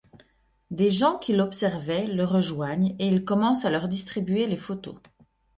[0.71, 4.95] Des gens qui l'observaient le rejoignent et il commence à leur distribuer les photos.